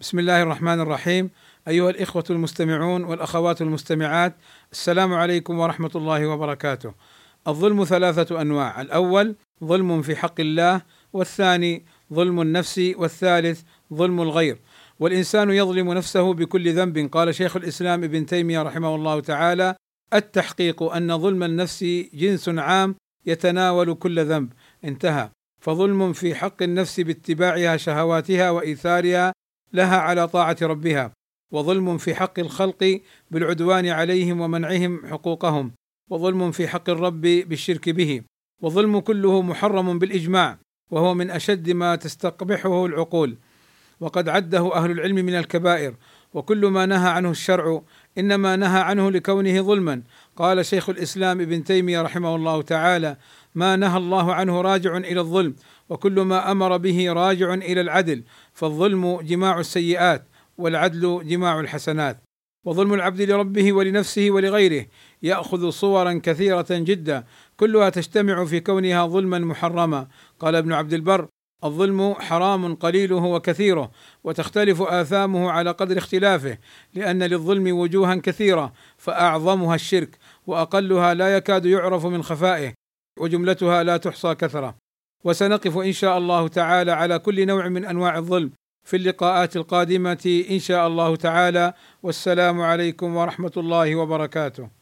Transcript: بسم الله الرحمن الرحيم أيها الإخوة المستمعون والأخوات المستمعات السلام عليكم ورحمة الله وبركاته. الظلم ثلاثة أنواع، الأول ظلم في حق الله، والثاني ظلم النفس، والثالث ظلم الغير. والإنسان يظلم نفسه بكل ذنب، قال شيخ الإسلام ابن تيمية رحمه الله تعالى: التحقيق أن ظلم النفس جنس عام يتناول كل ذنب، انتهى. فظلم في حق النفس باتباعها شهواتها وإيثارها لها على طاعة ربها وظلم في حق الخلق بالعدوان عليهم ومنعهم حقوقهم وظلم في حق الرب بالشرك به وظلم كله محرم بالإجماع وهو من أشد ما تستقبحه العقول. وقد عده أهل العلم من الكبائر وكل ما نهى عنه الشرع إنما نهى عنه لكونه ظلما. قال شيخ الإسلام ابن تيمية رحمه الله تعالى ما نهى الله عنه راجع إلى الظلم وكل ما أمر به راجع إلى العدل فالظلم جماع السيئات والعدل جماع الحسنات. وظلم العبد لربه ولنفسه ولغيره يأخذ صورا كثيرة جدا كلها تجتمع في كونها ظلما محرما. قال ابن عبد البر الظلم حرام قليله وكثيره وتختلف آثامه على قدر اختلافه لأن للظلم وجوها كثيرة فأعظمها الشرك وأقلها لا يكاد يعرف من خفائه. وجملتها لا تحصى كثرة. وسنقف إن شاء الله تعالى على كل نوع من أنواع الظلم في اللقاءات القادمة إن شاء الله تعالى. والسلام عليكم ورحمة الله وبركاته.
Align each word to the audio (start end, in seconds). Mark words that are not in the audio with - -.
بسم 0.00 0.18
الله 0.18 0.42
الرحمن 0.42 0.80
الرحيم 0.80 1.30
أيها 1.68 1.90
الإخوة 1.90 2.24
المستمعون 2.30 3.04
والأخوات 3.04 3.62
المستمعات 3.62 4.36
السلام 4.72 5.14
عليكم 5.14 5.58
ورحمة 5.58 5.90
الله 5.94 6.26
وبركاته. 6.26 6.94
الظلم 7.48 7.84
ثلاثة 7.84 8.40
أنواع، 8.40 8.80
الأول 8.80 9.36
ظلم 9.64 10.02
في 10.02 10.16
حق 10.16 10.40
الله، 10.40 10.82
والثاني 11.12 11.84
ظلم 12.12 12.40
النفس، 12.40 12.80
والثالث 12.96 13.60
ظلم 13.94 14.22
الغير. 14.22 14.60
والإنسان 15.00 15.50
يظلم 15.50 15.92
نفسه 15.92 16.34
بكل 16.34 16.72
ذنب، 16.72 17.10
قال 17.12 17.34
شيخ 17.34 17.56
الإسلام 17.56 18.04
ابن 18.04 18.26
تيمية 18.26 18.62
رحمه 18.62 18.94
الله 18.94 19.20
تعالى: 19.20 19.74
التحقيق 20.14 20.82
أن 20.82 21.18
ظلم 21.18 21.42
النفس 21.42 21.84
جنس 22.14 22.48
عام 22.48 22.94
يتناول 23.26 23.94
كل 23.94 24.24
ذنب، 24.24 24.52
انتهى. 24.84 25.30
فظلم 25.60 26.12
في 26.12 26.34
حق 26.34 26.62
النفس 26.62 27.00
باتباعها 27.00 27.76
شهواتها 27.76 28.50
وإيثارها 28.50 29.32
لها 29.72 29.96
على 29.96 30.28
طاعة 30.28 30.56
ربها 30.62 31.12
وظلم 31.52 31.98
في 31.98 32.14
حق 32.14 32.38
الخلق 32.38 33.00
بالعدوان 33.30 33.86
عليهم 33.86 34.40
ومنعهم 34.40 35.06
حقوقهم 35.06 35.72
وظلم 36.10 36.50
في 36.50 36.68
حق 36.68 36.90
الرب 36.90 37.20
بالشرك 37.20 37.88
به 37.88 38.22
وظلم 38.62 39.00
كله 39.00 39.42
محرم 39.42 39.98
بالإجماع 39.98 40.58
وهو 40.90 41.14
من 41.14 41.30
أشد 41.30 41.70
ما 41.70 41.96
تستقبحه 41.96 42.86
العقول. 42.86 43.36
وقد 44.00 44.28
عده 44.28 44.74
أهل 44.74 44.90
العلم 44.90 45.16
من 45.16 45.34
الكبائر 45.34 45.94
وكل 46.34 46.66
ما 46.66 46.86
نهى 46.86 47.10
عنه 47.10 47.30
الشرع 47.30 47.82
إنما 48.18 48.56
نهى 48.56 48.80
عنه 48.80 49.10
لكونه 49.10 49.62
ظلما. 49.62 50.02
قال 50.36 50.66
شيخ 50.66 50.88
الإسلام 50.88 51.40
ابن 51.40 51.64
تيمية 51.64 52.02
رحمه 52.02 52.36
الله 52.36 52.62
تعالى 52.62 53.16
ما 53.58 53.76
نهى 53.76 53.98
الله 53.98 54.34
عنه 54.34 54.60
راجع 54.60 54.96
إلى 54.96 55.20
الظلم 55.20 55.54
وكل 55.88 56.20
ما 56.20 56.50
أمر 56.50 56.76
به 56.76 57.12
راجع 57.12 57.54
إلى 57.54 57.80
العدل 57.80 58.24
فالظلم 58.54 59.20
جماع 59.20 59.60
السيئات 59.60 60.28
والعدل 60.58 61.22
جماع 61.24 61.60
الحسنات. 61.60 62.22
وظلم 62.66 62.94
العبد 62.94 63.20
لربه 63.22 63.72
ولنفسه 63.72 64.30
ولغيره 64.30 64.86
يأخذ 65.22 65.70
صورا 65.70 66.20
كثيرة 66.22 66.66
جدا 66.70 67.24
كلها 67.56 67.90
تجتمع 67.90 68.44
في 68.44 68.60
كونها 68.60 69.06
ظلما 69.06 69.38
محرما. 69.38 70.08
قال 70.40 70.54
ابن 70.54 70.72
عبد 70.72 70.92
البر 70.92 71.28
الظلم 71.64 72.14
حرام 72.14 72.74
قليله 72.74 73.24
وكثيره 73.24 73.90
وتختلف 74.24 74.82
آثامه 74.82 75.50
على 75.50 75.70
قدر 75.70 75.98
اختلافه 75.98 76.58
لأن 76.94 77.22
للظلم 77.22 77.78
وجوها 77.78 78.14
كثيرة 78.14 78.72
فأعظمها 78.98 79.74
الشرك 79.74 80.18
وأقلها 80.46 81.14
لا 81.14 81.36
يكاد 81.36 81.66
يعرف 81.66 82.06
من 82.06 82.22
خفائه. 82.22 82.77
وجملتها 83.20 83.82
لا 83.82 83.96
تحصى 83.96 84.34
كثرة. 84.34 84.74
وسنقف 85.24 85.78
إن 85.78 85.92
شاء 85.92 86.18
الله 86.18 86.48
تعالى 86.48 86.92
على 86.92 87.18
كل 87.18 87.46
نوع 87.46 87.68
من 87.68 87.84
أنواع 87.84 88.18
الظلم 88.18 88.50
في 88.84 88.96
اللقاءات 88.96 89.56
القادمة 89.56 90.44
إن 90.50 90.58
شاء 90.58 90.86
الله 90.86 91.16
تعالى. 91.16 91.72
والسلام 92.02 92.60
عليكم 92.60 93.16
ورحمة 93.16 93.52
الله 93.56 93.96
وبركاته. 93.96 94.77